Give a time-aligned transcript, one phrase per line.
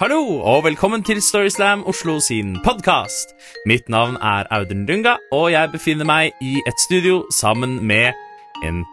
[0.00, 3.32] Hallo, og velkommen til Storyslam Oslo sin podkast.
[3.66, 8.12] Mitt navn er Audun Dunga, og jeg befinner meg i et studio sammen med
[8.66, 8.84] en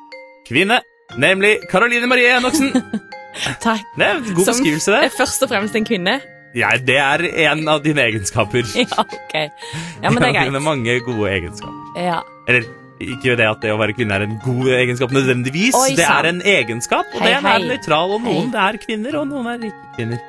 [0.47, 0.79] kvinne,
[1.21, 2.71] nemlig Karoline Marie Enoksen.
[3.65, 3.83] Takk.
[3.99, 6.15] Det er en god Som beskrivelse, er Som først og fremst en kvinne.
[6.55, 8.65] Ja, det er en av dine egenskaper.
[8.81, 9.35] Ja, ok.
[9.35, 10.49] Ja, men det er greit.
[10.49, 12.01] dine mange gode egenskaper.
[12.01, 12.19] Ja.
[12.47, 12.65] Eller
[13.03, 15.75] ikke det at det å være kvinne er en god egenskap nødvendigvis.
[15.75, 17.55] Oi, det er en egenskap, og Hei, den hei.
[17.59, 18.13] er nøytral.
[18.15, 18.61] Og noen Hei.
[18.69, 20.21] er kvinner, og noen er ikke kvinner.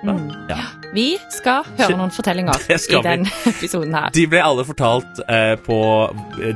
[0.50, 0.58] Ja.
[0.96, 3.02] Vi skal høre noen fortellinger i vi.
[3.06, 4.10] den episoden her.
[4.16, 5.78] De ble alle fortalt eh, på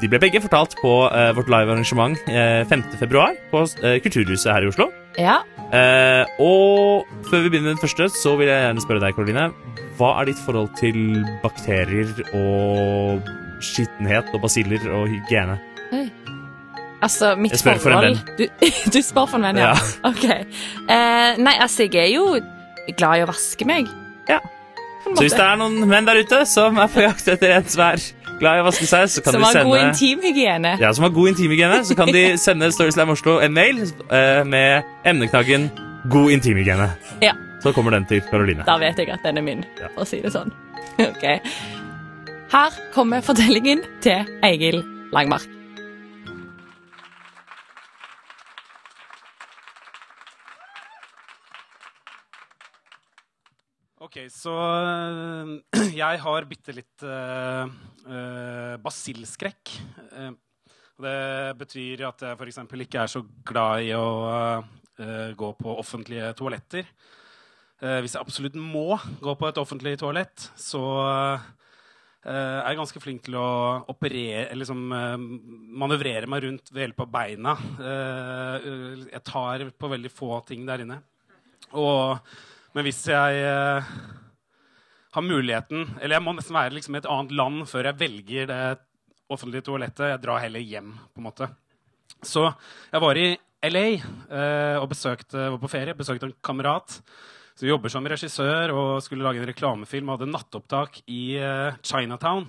[0.03, 2.85] De ble begge fortalt på eh, vårt live-arrangement eh, 5.
[3.05, 4.91] februar på eh, Kulturhuset her i Oslo.
[5.19, 5.41] Ja.
[5.71, 9.49] Eh, og før vi begynner den første, så vil jeg gjerne spørre deg, Karoline.
[9.99, 13.27] Hva er ditt forhold til bakterier og
[13.63, 15.59] skittenhet og basiller og hygiene?
[17.01, 18.47] Altså, mitt Jeg spør for en forhold Du,
[18.95, 19.71] du spør for en venn, ja?
[19.73, 20.11] Ja.
[20.11, 20.25] Ok.
[20.29, 22.27] Eh, nei, altså, jeg er jo
[22.99, 23.89] glad i å vaske meg.
[24.29, 24.39] Ja.
[25.05, 27.83] Så hvis det er noen menn der ute som er på jakt etter en som
[27.87, 28.03] er
[28.41, 30.75] glad i å vaske seg, så kan Som de har god intimhygiene.
[30.81, 34.85] Ja, som har god intimhygiene, så kan de sende Storyslam Oslo en mail eh, med
[35.09, 35.71] emneknaggen
[36.09, 36.91] 'god intimhygiene'.
[37.25, 37.33] Ja.
[37.63, 38.65] Så kommer den til Karoline.
[38.69, 39.89] Da vet jeg at den er min, Ja.
[39.95, 40.53] for å si det sånn.
[41.01, 41.25] Ok.
[42.53, 44.83] Her kommer fortellingen til Egil
[45.13, 45.49] Langmark.
[54.11, 55.51] Ok, så øh,
[56.03, 57.71] jeg har bitte litt uh,
[58.11, 59.71] øh, basilskrekk.
[60.19, 60.33] Eh,
[60.99, 61.21] det
[61.61, 62.59] betyr at jeg f.eks.
[62.89, 64.09] ikke er så glad i å
[65.39, 66.91] gå på offentlige toaletter.
[67.79, 70.83] Eh, hvis jeg absolutt må gå på et offentlig toalett, så
[72.27, 73.49] er jeg ganske flink til å
[73.95, 77.59] operere, liksom manøvrere meg rundt ved hjelp av beina.
[77.79, 78.71] Eh,
[79.07, 80.99] jeg tar på veldig få ting der inne.
[81.79, 82.19] Og
[82.75, 83.91] men hvis jeg eh,
[85.11, 88.51] har muligheten Eller jeg må nesten være liksom, i et annet land før jeg velger
[88.51, 88.63] det
[89.31, 90.09] offentlige toalettet.
[90.11, 91.47] Jeg drar heller hjem, på en måte.
[92.27, 92.49] Så
[92.91, 93.29] jeg var i
[93.71, 95.95] LA eh, og besøkte, var på ferie.
[95.95, 96.99] Besøkte en kamerat
[97.55, 100.11] som jobber som regissør og skulle lage en reklamefilm.
[100.15, 102.49] Hadde nattopptak i eh, Chinatown.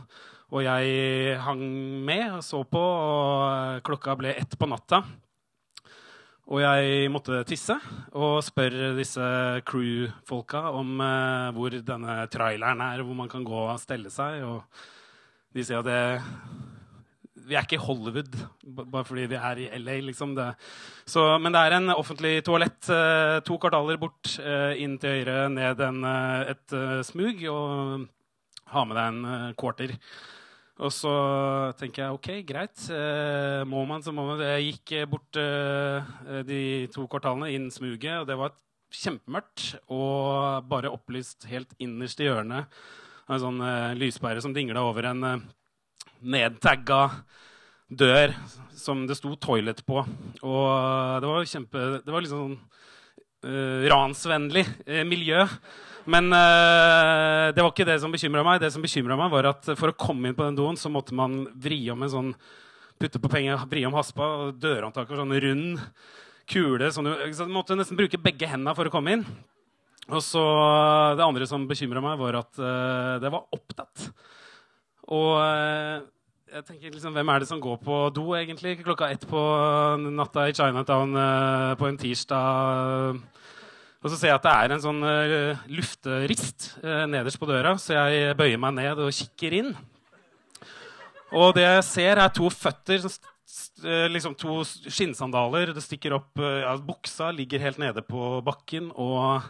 [0.51, 1.61] Og jeg hang
[2.03, 5.03] med og så på, og klokka ble ett på natta.
[6.51, 7.77] Og jeg måtte tisse
[8.11, 9.23] og spør disse
[9.67, 14.43] crew-folka om eh, hvor denne traileren er, hvor man kan gå og stelle seg.
[14.43, 14.59] Og
[15.55, 16.01] de sier at det,
[17.47, 18.35] vi er ikke i Hollywood
[18.81, 20.35] bare fordi vi er i LA, liksom.
[20.35, 20.49] Det.
[21.07, 25.47] Så, men det er en offentlig toalett eh, to kvartaler bort, eh, inn til høyre,
[25.55, 28.05] ned en, eh, et eh, smug, og
[28.75, 29.95] ha med deg en eh, quarter.
[30.81, 31.11] Og så
[31.77, 32.87] tenker jeg OK, greit.
[32.89, 34.41] Eh, må man, så må man.
[34.41, 36.61] Jeg gikk eh, bort eh, de
[36.93, 38.55] to kvartalene inn smuget, og det var
[38.91, 42.81] kjempemørkt og bare opplyst helt innerst i hjørnet
[43.27, 45.45] av en sånn eh, lyspære som dingla over en eh,
[46.21, 47.03] nedtagga
[47.87, 48.33] dør
[48.75, 50.01] som det sto 'toilet' på.
[50.01, 52.59] Og det var kjempe Det var liksom sånn
[53.45, 55.45] eh, ransvennlig uh, miljø.
[56.09, 58.61] Men uh, det var ikke det som bekymra meg.
[58.61, 61.43] Det som meg, var at for å komme inn på den doen, så måtte man
[61.53, 62.33] vri om en sånn
[63.01, 65.81] putte på penger, vri om haspa, og dørhåndtaket var sånn rund
[66.49, 66.91] kule.
[66.93, 69.25] Sånn, så du måtte nesten bruke begge hendene for å komme inn.
[70.11, 70.41] Og så
[71.15, 72.61] Det andre som bekymra meg, var at
[73.21, 74.09] det var opptatt.
[75.13, 75.37] Og
[76.51, 79.41] jeg tenker liksom, Hvem er det som går på do egentlig klokka ett på
[80.11, 83.21] natta i Chinatown uh, på en tirsdag?
[84.01, 87.75] Og så ser jeg at det er en sånn uh, lufterist uh, nederst på døra,
[87.79, 89.75] så jeg bøyer meg ned og kikker inn.
[91.31, 93.05] Og det jeg ser, er to føtter,
[94.11, 95.71] liksom to skinnsandaler.
[95.71, 99.45] Det stikker opp ja, Buksa ligger helt nede på bakken, og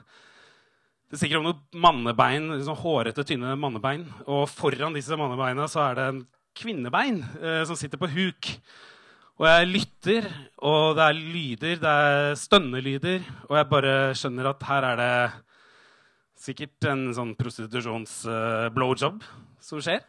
[1.09, 4.05] det stikker opp noen mannebein, liksom hårete, tynne mannebein.
[4.27, 6.21] Og foran disse mannebeina så er det en
[6.57, 8.51] kvinnebein eh, som sitter på huk.
[9.41, 10.27] Og jeg lytter,
[10.61, 15.15] og det er lyder, det er stønnelyder, og jeg bare skjønner at her er det
[16.41, 19.23] sikkert en sånn prostitusjons-blowjob
[19.61, 20.03] som skjer.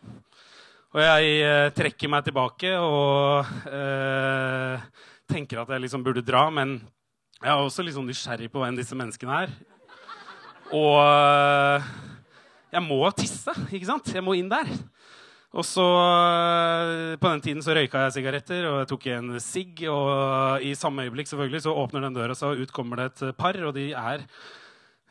[0.93, 4.85] Og jeg eh, trekker meg tilbake og eh,
[5.29, 6.77] tenker at jeg liksom burde dra, men
[7.39, 9.55] jeg er også litt sånn nysgjerrig på hvem disse menneskene er.
[10.77, 11.89] Og eh,
[12.77, 14.13] jeg må tisse, ikke sant?
[14.13, 14.69] Jeg må inn der.
[15.53, 19.85] Og så eh, På den tiden så røyka jeg sigaretter, og jeg tok en sigg.
[19.93, 23.59] Og i samme øyeblikk selvfølgelig så åpner den døra, så ut kommer det et par,
[23.61, 24.25] og de er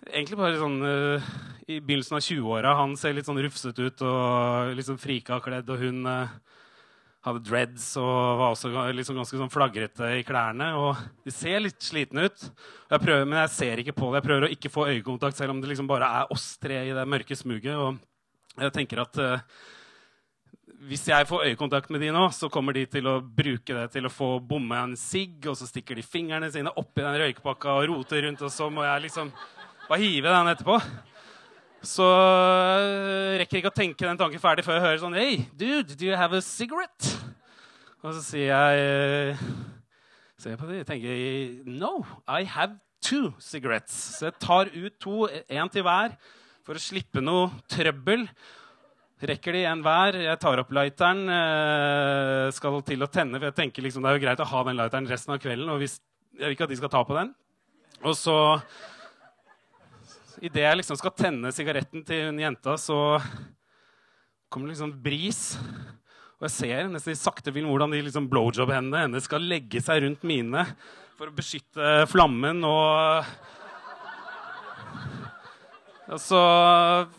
[0.10, 1.34] egentlig bare sånn uh,
[1.70, 2.78] i begynnelsen av 20-åra.
[2.80, 6.32] Han ser litt sånn rufsete ut og liksom frika kledd, og hun uh,
[7.28, 10.72] hadde dreads og var også liksom ganske sånn flagrete i klærne.
[10.82, 12.48] Og de ser litt slitne ut.
[12.90, 14.24] Jeg prøver, men jeg ser ikke på det.
[14.24, 16.96] Jeg prøver å ikke få øyekontakt, selv om det liksom bare er oss tre i
[16.98, 17.78] det mørke smuget.
[17.78, 19.62] Og jeg tenker at uh,
[20.88, 24.08] hvis jeg får øyekontakt med de nå, så kommer de til å bruke det til
[24.08, 27.88] å få bomme en sigg, og så stikker de fingrene sine oppi den røykpakka og
[27.92, 29.30] roter rundt, og så må jeg liksom
[29.88, 30.80] bare hive den etterpå.
[31.86, 35.40] Så øh, rekker jeg ikke å tenke den tanken ferdig før jeg hører sånn Hey,
[35.58, 37.10] dude, do you have a cigarette?
[38.06, 39.42] Og så sier jeg øh,
[40.42, 43.98] Ser på det, tenker No, I have two cigarettes.
[44.18, 46.16] Så jeg tar ut to, én til hver,
[46.66, 48.28] for å slippe noe trøbbel.
[49.22, 50.16] Rekker de en hver.
[50.18, 53.38] Jeg tar opp lighteren, øh, skal til å tenne.
[53.38, 55.70] For jeg tenker liksom, det er jo greit å ha den lighteren resten av kvelden.
[55.70, 56.00] og hvis,
[56.40, 57.36] jeg vil ikke at de skal ta på den.
[58.02, 58.38] Og så
[60.42, 63.20] Idet jeg liksom skal tenne sigaretten til hun jenta, så
[64.50, 65.42] kommer det liksom bris.
[66.40, 70.02] Og jeg ser nesten i sakte film hvordan de liksom blowjob-hendene hennes skal legge seg
[70.02, 70.64] rundt mine
[71.14, 72.64] for å beskytte flammen.
[72.66, 73.30] Og,
[76.12, 76.42] og så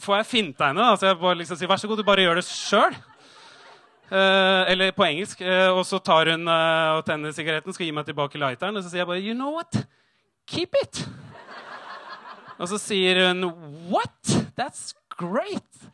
[0.04, 0.84] får jeg finta henne.
[1.00, 2.96] Så jeg bare liksom sier 'vær så god, du bare gjør det sjøl'.
[4.12, 5.40] Uh, eller på engelsk.
[5.40, 8.76] Uh, og så tar hun uh, og tenner sigaretten, skal gi meg tilbake lighteren.
[8.76, 9.84] Og så sier jeg bare 'you know what'.
[10.46, 11.08] Keep it.
[12.58, 13.44] Og så sier hun
[13.88, 14.48] What?
[14.60, 15.90] That's great!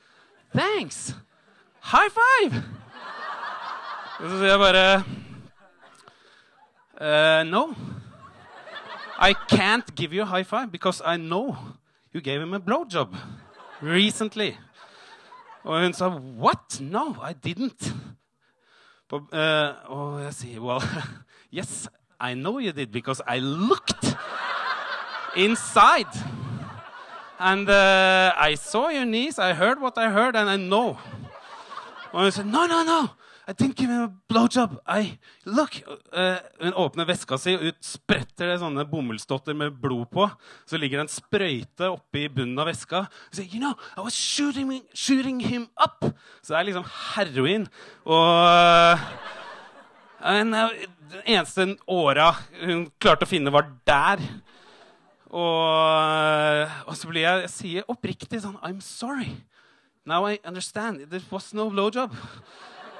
[0.55, 1.15] Thanks!
[1.81, 2.65] High five!
[4.21, 5.05] Og så sier jeg bare
[7.45, 7.75] No.
[9.21, 11.57] I can't give you a high five because I know
[12.13, 13.15] you gave him a blowjob
[13.83, 14.57] recently.
[15.65, 16.81] Og hun sa What?
[16.81, 17.95] No, I didn't.
[19.09, 20.83] På, uh, og jeg sier Well,
[21.59, 21.89] yes,
[22.21, 24.17] I know you did because I looked
[25.37, 26.13] inside.
[27.39, 30.99] And uh, I saw your knees, I heard what I heard, and I know.
[32.13, 33.09] Og hun said, no, no, no.
[33.49, 34.79] I give him a blowjob.
[34.87, 35.83] I, look.
[36.13, 40.27] Uh, hun åpner veska si, og ut spretter det sånne bomullsdotter med blod på.
[40.69, 43.07] Så ligger det en sprøyte oppi bunnen av veska.
[43.33, 46.05] Hun you know, I was shooting, shooting him up.
[46.43, 46.85] Så det er liksom
[47.15, 47.65] heroin.
[48.05, 49.09] Og uh,
[50.21, 50.55] den
[51.25, 54.21] eneste åra hun klarte å finne, var der.
[55.29, 59.39] Og, og, så blir jeg, jeg sier oppriktig sånn I'm sorry.
[60.05, 61.09] Now I understand.
[61.09, 62.13] There was no blowjob.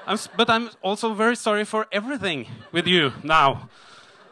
[0.09, 3.69] I'm, but I'm also very sorry for everything with you now.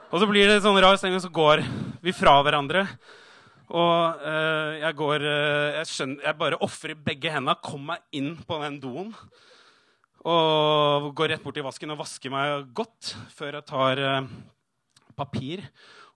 [0.09, 1.61] Og så blir det sånn rar stemning, og så går
[2.01, 2.87] vi fra hverandre.
[3.67, 8.31] Og uh, jeg går uh, jeg, skjønner, jeg bare ofrer begge hendene, kommer meg inn
[8.41, 9.13] på den doen.
[10.25, 14.33] Og går rett bort til vasken og vasker meg godt før jeg tar uh,
[15.17, 15.65] papir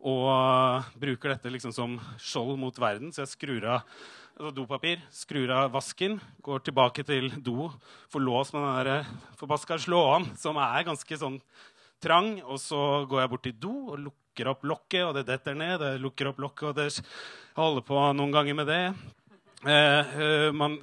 [0.01, 3.11] og bruker dette liksom som skjold mot verden.
[3.13, 3.83] Så jeg skrur av
[4.41, 7.69] altså dopapir, skrur av vasken, går tilbake til do,
[8.09, 11.37] får lås med den der forbaska slåen, som er ganske sånn
[12.01, 12.39] trang.
[12.47, 15.77] Og så går jeg bort til do og lukker opp lokket, og det detter ned.
[15.83, 16.89] Det lukker opp lokket, og det
[17.59, 18.83] holder på noen ganger med det.
[19.61, 20.79] Eh, eh, man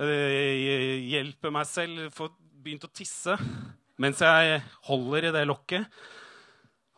[0.00, 3.36] eh, hjelper meg selv, får begynt å tisse
[4.00, 6.00] mens jeg holder i det lokket.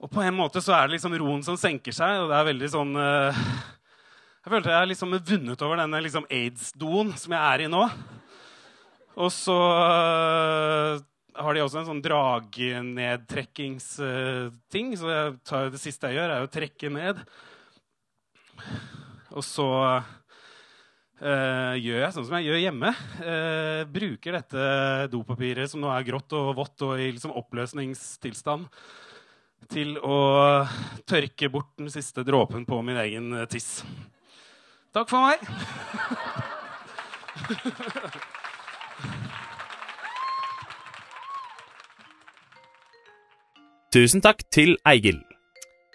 [0.03, 2.51] Og på en måte så er det liksom roen som senker seg, og det er
[2.51, 3.33] veldig sånn uh,
[4.43, 7.85] Jeg følte jeg liksom vunnet over denne liksom aids-doen som jeg er i nå.
[9.23, 10.99] Og så uh,
[11.39, 14.89] har de også en sånn dragnedtrekkingsting.
[14.97, 17.17] Uh, så jeg tar, det siste jeg gjør, er å trekke ned.
[19.33, 19.69] Og så
[21.23, 22.91] Uh, gjør jeg sånn som jeg gjør hjemme.
[23.23, 24.63] Uh, bruker dette
[25.13, 28.67] dopapiret som nå er grått og vått og i liksom oppløsningstilstand,
[29.71, 30.17] til å
[31.09, 33.83] tørke bort den siste dråpen på min egen eh, tiss.
[34.93, 35.39] Takk for meg.
[43.93, 45.19] Tusen takk til Eigil.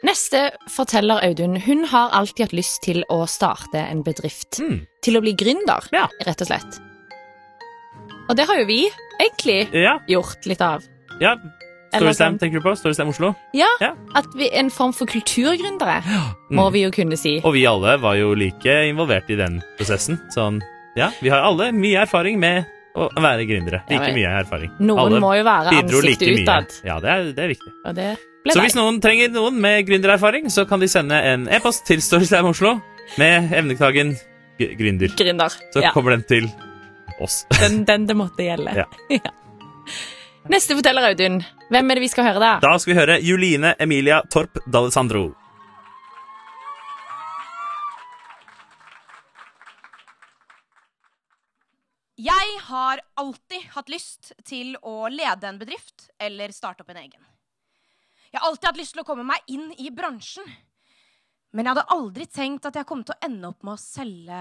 [0.06, 1.56] Neste forteller Audun.
[1.66, 4.60] Hun har alltid hatt lyst til å starte en bedrift.
[4.62, 4.84] Mm.
[5.04, 6.08] Til å bli gründer, Ja.
[6.26, 6.80] rett og slett.
[8.30, 10.84] Og det har jo vi egentlig Ja, gjort litt av.
[11.20, 11.36] ja.
[11.94, 12.76] Storyslam sånn- tenker du på?
[12.78, 13.36] Storyslam Oslo?
[13.54, 13.94] Ja, Ja.
[14.16, 16.02] at vi en form for kulturgründere,
[16.52, 16.72] må Mm.
[16.74, 17.40] vi jo kunne si.
[17.44, 20.20] Og vi alle var jo like involvert i den prosessen.
[20.36, 20.62] Sånn,
[20.96, 22.66] ja, vi har alle mye erfaring med
[22.96, 23.82] å være gründere.
[23.90, 24.72] Like mye erfaring.
[24.80, 26.82] Noen alle må jo være ansiktet like utad.
[26.84, 27.72] Ja, det er, det er viktig.
[27.96, 31.98] Det Så hvis noen trenger noen med gründererfaring, så kan de sende en e-post til
[32.02, 32.82] Storyslam Oslo
[33.18, 34.18] med emneknaggen
[34.60, 35.10] gründer.
[35.16, 35.50] Gründer.
[35.74, 36.52] Så Ja, kommer den til
[37.22, 37.46] oss.
[37.60, 38.74] den, den det måtte gjelde.
[38.76, 38.86] Ja.
[40.48, 41.42] Neste forteller, Audun.
[41.68, 42.52] Hvem er det vi skal høre da?
[42.64, 45.26] Da skal vi høre Juline Emilia Torp D'Alessandro.
[52.18, 56.10] Jeg har alltid hatt lyst til å lede en bedrift.
[56.20, 57.26] eller starte opp en egen.
[58.32, 60.48] Jeg har alltid hatt lyst til å komme meg inn i bransjen.
[61.52, 64.40] Men jeg hadde aldri tenkt at jeg kom til å ende opp med å selge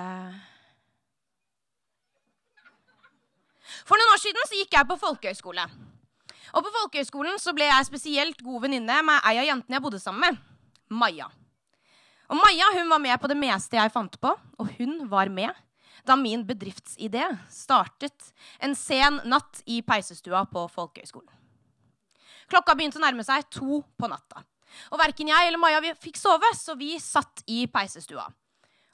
[3.87, 5.67] For noen år siden så gikk jeg på folkehøyskole.
[6.57, 10.01] Og på folkehøyskolen så ble jeg spesielt god venninne med ei av jentene jeg bodde
[10.01, 10.41] sammen med.
[10.89, 11.27] Maja.
[12.31, 15.53] Og Maja hun var med på det meste jeg fant på, og hun var med
[16.07, 18.31] da min bedriftsidé startet
[18.63, 21.33] en sen natt i peisestua på folkehøyskolen.
[22.47, 24.45] Klokka begynte å nærme seg to på natta.
[24.95, 28.27] Og verken jeg eller Maja fikk sove, så vi satt i peisestua.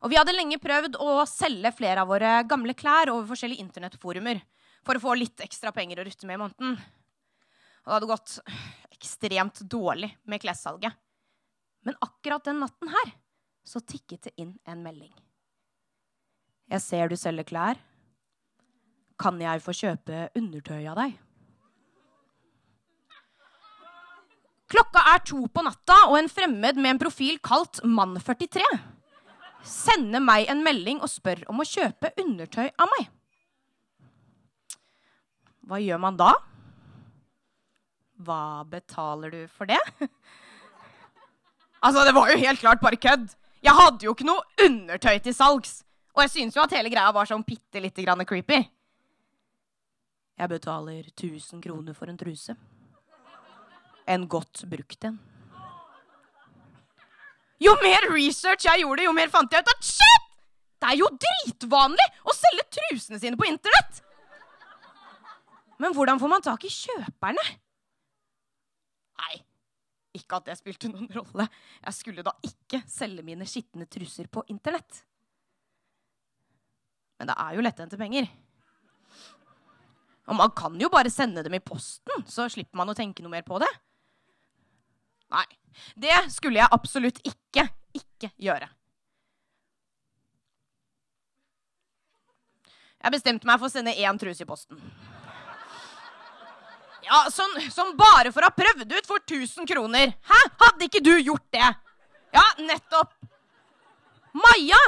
[0.02, 4.40] Og vi hadde lenge prøvd å selge flere av våre gamle klær over forskjellige internettforumer
[4.82, 6.80] for å få litt ekstra penger å rutte med i måneden.
[7.82, 8.36] Og det hadde gått
[8.94, 10.94] ekstremt dårlig med klessalget.
[11.82, 13.14] Men akkurat den natten her
[13.66, 15.10] så tikket det inn en melding.
[16.70, 17.80] Jeg ser du selger klær.
[19.18, 21.18] Kan jeg få kjøpe undertøy av deg?
[24.72, 28.62] Klokka er to på natta, og en fremmed med en profil kalt Mann43
[29.68, 33.10] sender meg en melding og spør om å kjøpe undertøy av meg.
[35.68, 36.32] Hva gjør man da?
[38.20, 39.80] Hva betaler du for det?
[41.84, 43.32] altså, det var jo helt klart bare kødd.
[43.62, 45.80] Jeg hadde jo ikke noe undertøy til salgs.
[46.12, 48.60] Og jeg syns jo at hele greia var sånn bitte lite grann creepy.
[50.38, 52.56] Jeg betaler 1000 kroner for en truse.
[54.08, 55.18] En godt brukt en.
[57.62, 60.30] Jo mer research jeg gjorde, jo mer fant jeg ut at shit!
[60.82, 64.00] Det er jo dritvanlig å selge trusene sine på internett!
[65.78, 67.44] Men hvordan får man tak i kjøperne?
[69.22, 69.38] Nei,
[70.18, 71.46] ikke at det spilte noen rolle.
[71.86, 75.04] Jeg skulle da ikke selge mine skitne trusser på internett.
[77.20, 78.26] Men det er jo letthendte penger.
[80.30, 83.32] Og man kan jo bare sende dem i posten, så slipper man å tenke noe
[83.32, 83.70] mer på det.
[85.32, 85.46] Nei,
[85.98, 87.64] det skulle jeg absolutt ikke,
[87.96, 88.68] ikke gjøre.
[93.02, 94.78] Jeg bestemte meg for å sende én truse i posten.
[97.02, 100.14] Ja, sånn, sånn, bare for å ha prøvd ut for 1000 kroner.
[100.28, 100.40] Hæ?
[100.60, 101.70] Hadde ikke du gjort det?
[102.32, 103.16] Ja, nettopp.
[104.32, 104.78] Maja,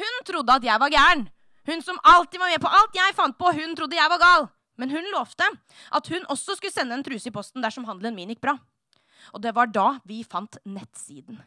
[0.00, 1.28] hun trodde at jeg var gæren.
[1.68, 4.48] Hun som alltid var med på alt jeg fant på, hun trodde jeg var gal.
[4.80, 5.46] Men hun lovte
[5.92, 8.56] at hun også skulle sende en truse i posten dersom handelen min gikk bra.
[9.36, 11.38] Og det var da vi fant nettsiden.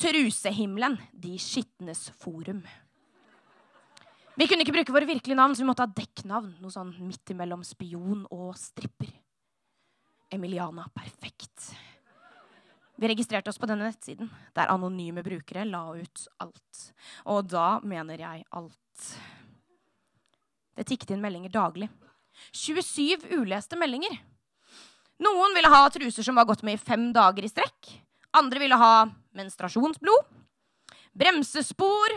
[0.00, 2.64] Trusehimmelen, De skitnes forum.
[4.40, 6.54] Vi kunne ikke bruke våre virkelige navn, så vi måtte ha dekknavn.
[6.64, 9.12] Noe sånn midt imellom spion og stripper.
[10.30, 11.72] Emiliana perfekt.
[13.00, 16.80] Vi registrerte oss på denne nettsiden, der anonyme brukere la ut alt.
[17.32, 19.06] Og da mener jeg alt.
[20.76, 21.88] Det tikket inn meldinger daglig.
[22.52, 24.12] 27 uleste meldinger.
[25.20, 27.90] Noen ville ha truser som var gått med i fem dager i strekk.
[28.36, 30.28] Andre ville ha menstruasjonsblod,
[31.16, 32.14] bremsespor,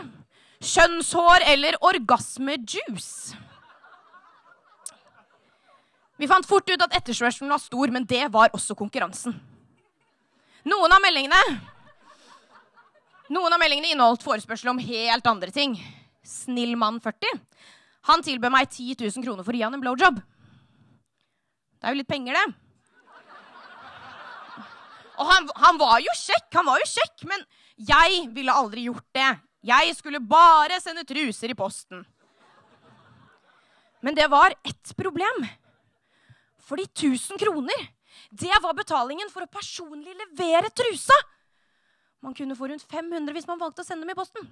[0.60, 3.34] kjønnshår eller orgasmejuice.
[6.16, 9.34] Vi fant fort ut at etterspørselen var stor, men det var også konkurransen.
[10.64, 11.40] Noen av meldingene
[13.34, 15.78] Noen av meldingene inneholdt forespørsel om helt andre ting.
[16.24, 17.40] Snill mann 40
[18.04, 20.18] han tilbød meg 10 000 kroner for å gi han en blowjob.
[21.80, 22.44] Det er jo litt penger, det.
[25.14, 27.44] Og han, han, var jo kjekk, han var jo kjekk, men
[27.90, 29.30] jeg ville aldri gjort det.
[29.64, 32.02] Jeg skulle bare sende truser i posten.
[34.04, 35.46] Men det var ett problem.
[36.64, 37.88] Fordi 1000 kroner,
[38.30, 41.16] det var betalingen for å personlig levere trusa.
[42.24, 44.46] Man kunne få rundt 500 hvis man valgte å sende dem i posten.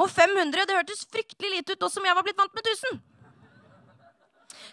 [0.00, 3.00] Og 500 det hørtes fryktelig lite ut, også som jeg var blitt vant med 1000.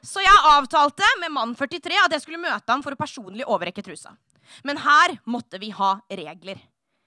[0.05, 3.84] Så jeg avtalte med mann 43 at jeg skulle møte ham for å personlig overrekke
[3.84, 4.13] trusa.
[4.63, 6.62] Men her måtte vi ha regler.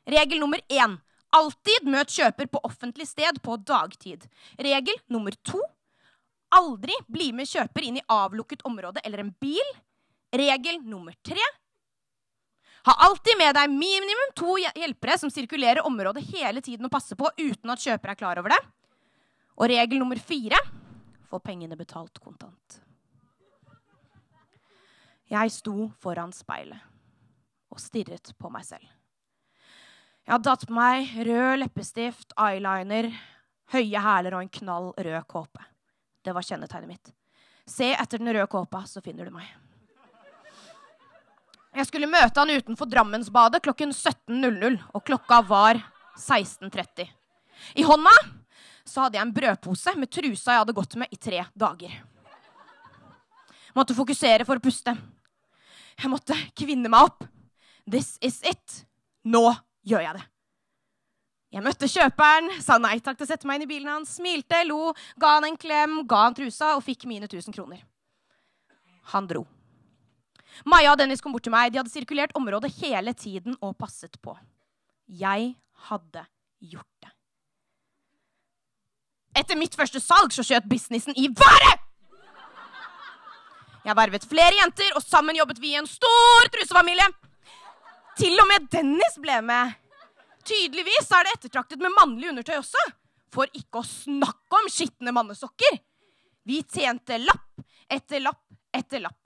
[0.08, 0.98] Regel nummer én.
[1.32, 4.26] Alltid møt kjøper på offentlig sted på dagtid.
[4.60, 5.62] Regel nummer to.
[6.58, 9.72] Aldri bli med kjøper inn i avlukket område eller en bil.
[10.32, 11.42] Regel nummer tre.
[12.82, 17.30] Ha alltid med deg minimum to hjelpere som sirkulerer området hele tiden og passer på
[17.38, 18.62] uten at kjøper er klar over det.
[19.56, 20.58] Og regel nummer fire
[21.30, 22.80] få pengene betalt kontant.
[25.32, 26.90] Jeg sto foran speilet
[27.72, 28.84] og stirret på meg selv.
[30.22, 33.08] Jeg hadde tatt på meg rød leppestift, eyeliner,
[33.72, 35.64] høye hæler og en knall rød kåpe.
[36.22, 37.12] Det var kjennetegnet mitt.
[37.66, 39.46] Se etter den røde kåpa, så finner du meg.
[41.72, 45.80] Jeg skulle møte han utenfor Drammensbadet klokken 17.00, og klokka var
[46.20, 47.08] 16.30.
[47.80, 48.12] I hånda
[48.84, 51.94] så hadde jeg en brødpose med trusa jeg hadde gått med i tre dager.
[53.72, 54.92] Måtte fokusere for å puste.
[55.96, 57.24] Jeg måtte kvinne meg opp.
[57.88, 58.82] This is it.
[59.24, 59.46] Nå
[59.86, 60.26] gjør jeg det.
[61.52, 64.62] Jeg møtte kjøperen, sa nei takk til å sette meg inn i bilen hans, smilte,
[64.64, 67.82] lo, ga han en klem, ga han trusa og fikk mine 1000 kroner.
[69.12, 69.42] Han dro.
[70.68, 71.72] Maja og Dennis kom bort til meg.
[71.72, 74.36] De hadde sirkulert området hele tiden og passet på.
[75.08, 75.52] Jeg
[75.90, 76.24] hadde
[76.72, 77.12] gjort det.
[79.42, 81.88] Etter mitt første salg så skjøt businessen i været!
[83.82, 87.08] Jeg vervet flere jenter, og sammen jobbet vi i en stor trusefamilie.
[88.20, 89.81] Til og med Dennis ble med.
[90.42, 92.82] Tydeligvis er det ettertraktet med mannlig undertøy også.
[93.32, 95.78] For ikke å snakke om skitne mannesokker.
[96.44, 98.42] Vi tjente lapp etter lapp
[98.74, 99.20] etter lapp.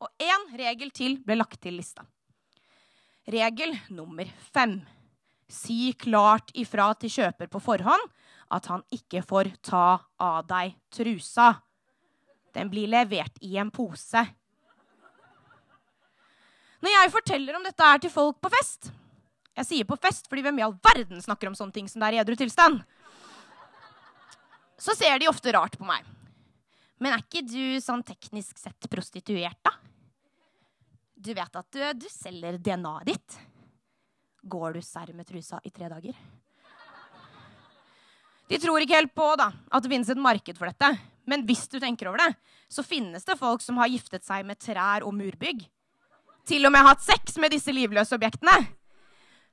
[0.00, 2.04] Og én regel til ble lagt til lista.
[3.30, 4.78] Regel nummer fem.
[5.50, 8.06] Si klart ifra til kjøper på forhånd
[8.54, 11.52] at han ikke får ta av deg trusa.
[12.54, 14.24] Den blir levert i en pose.
[16.80, 18.88] Når jeg forteller om dette her til folk på fest
[19.60, 22.08] Jeg sier på fest, fordi hvem i all verden snakker om sånne ting som det
[22.08, 22.80] er i edru tilstand?
[24.80, 26.06] Så ser de ofte rart på meg.
[27.00, 29.74] Men er ikke du sånn teknisk sett prostituert, da?
[31.20, 33.36] Du vet at du, du selger DNA-et ditt.
[34.48, 36.16] Går du serr med trusa i tre dager?
[38.48, 40.94] De tror ikke helt på da, at det finnes et marked for dette.
[41.28, 42.32] Men hvis du tenker over det,
[42.72, 45.66] så finnes det folk som har giftet seg med trær og murbygg.
[46.48, 48.56] Til og med hatt sex med disse livløse objektene.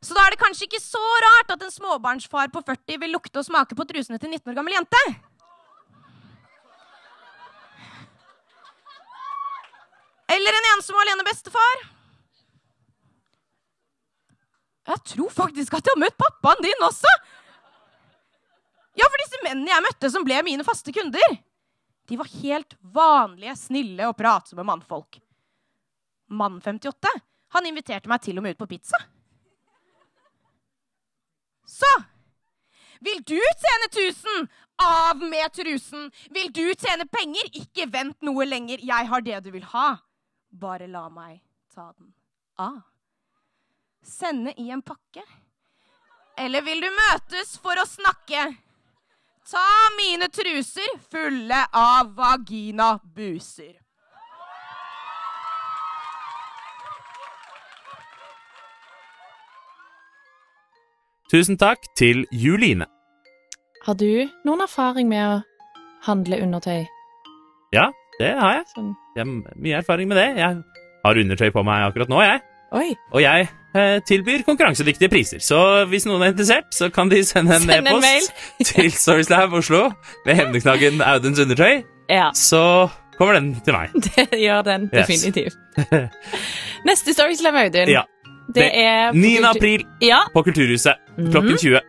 [0.04, 3.42] Så da er det kanskje ikke så rart at en småbarnsfar på 40 vil lukte
[3.42, 5.02] og smake på trusene til en 19 år gammel jente.
[10.38, 11.86] Eller en ensom og alene bestefar.
[14.88, 17.12] Jeg tror faktisk at jeg har møtt pappaen din også.
[18.98, 21.38] Ja, for disse mennene jeg møtte som ble mine faste kunder,
[22.08, 25.20] de var helt vanlige, snille og pratsomme mannfolk.
[26.32, 27.12] Mann 58,
[27.56, 29.00] han inviterte meg til og med ut på pizza.
[31.68, 31.90] Så
[33.04, 34.48] vil du tjene 1000?
[34.84, 36.12] Av med trusen!
[36.30, 37.50] Vil du tjene penger?
[37.58, 38.82] Ikke vent noe lenger.
[38.86, 39.88] Jeg har det du vil ha.
[40.50, 41.42] Bare la meg
[41.74, 42.14] ta den
[42.62, 42.80] av.
[44.06, 45.26] Sende i en pakke?
[46.38, 48.46] Eller vil du møtes for å snakke?
[49.48, 53.74] Ta mine truser fulle av vaginabuser.
[61.32, 62.86] Tusen takk til Juline.
[63.86, 65.34] Har du noen erfaring med å
[66.08, 66.86] handle undertøy?
[67.76, 68.68] Ja, det har jeg.
[68.76, 68.94] Sånn.
[69.18, 70.28] Jeg har mye erfaring med det.
[70.40, 70.62] Jeg
[71.04, 72.44] har undertøy på meg akkurat nå, jeg.
[72.78, 72.88] Oi.
[73.16, 73.48] Og jeg
[73.80, 75.40] eh, tilbyr konkurransedyktige priser.
[75.44, 75.60] Så
[75.92, 78.34] hvis noen er interessert, så kan de sende en Send e-post
[78.74, 79.86] til Storyslam Oslo
[80.28, 81.84] med hemneknaggen Audens undertøy.
[82.12, 82.88] Ja, Så
[83.20, 83.92] kommer den til meg.
[84.08, 85.08] det gjør den Yes.
[85.08, 85.56] definitivt.
[86.88, 87.92] Neste Storyslam, Audun.
[87.92, 88.04] Ja.
[88.56, 89.32] Det er 9.
[89.50, 91.82] april Ja, på Kulturhuset klokken klokken 20.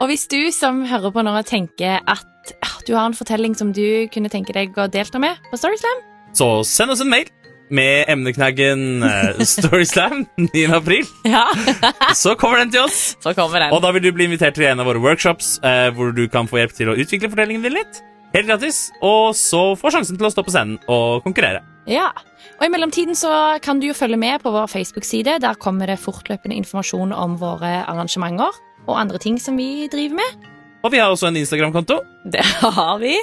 [0.00, 3.72] og hvis du som hører på nå tenker at ah, du har en fortelling som
[3.72, 6.04] du kunne tenke deg å delta med på Storyslam,
[6.36, 7.28] Så send oss en mail
[7.70, 10.66] med emneknaggen eh, Storyslam 9.
[10.76, 11.06] april.
[11.24, 11.46] ja,
[12.14, 13.16] Så kommer den til oss.
[13.20, 13.72] så kommer den.
[13.74, 16.46] Og da vil du bli invitert til en av våre workshops, eh, hvor du kan
[16.48, 18.02] få hjelp til å utvikle fortellingen din litt.
[18.34, 18.90] Helt gratis.
[19.02, 21.64] Og så få sjansen til å stå på scenen og konkurrere.
[21.86, 22.10] Ja,
[22.58, 23.30] og i mellomtiden så
[23.62, 25.38] kan du jo følge med på vår Facebook-side.
[25.42, 28.54] Der kommer det fortløpende informasjon om våre arrangementer
[28.86, 30.46] og andre ting som vi driver med.
[30.84, 32.00] Og vi har også en Instagram-konto.
[32.32, 33.14] Det har vi.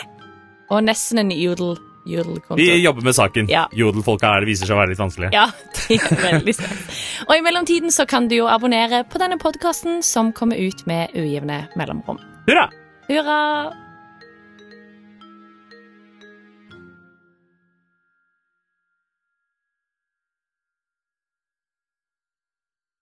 [0.72, 1.76] Og nesten en jodel,
[2.08, 2.60] jodelkonto.
[2.60, 3.52] Vi jobber med saken.
[3.52, 3.66] Ja.
[3.76, 5.32] Jodelfolka er det viser seg å være litt vanskelig.
[5.36, 5.48] Ja,
[5.78, 6.98] det er veldig spennende.
[7.28, 11.16] Og i mellomtiden så kan du jo abonnere på denne podkasten som kommer ut med
[11.16, 12.20] ujevne mellomrom.
[12.48, 12.70] Hurra!
[13.10, 13.40] Hurra!